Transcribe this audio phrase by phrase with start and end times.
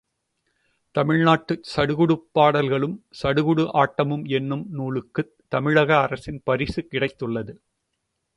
[0.95, 7.55] தமிழ்நாட்டுச் சடுகுடுப் பாடல்களும், சடுகுடு ஆட்டமும் என்னும் நூலுக்குத் தமிழக அரசின் பரிசு கிடைத்துள்ளது.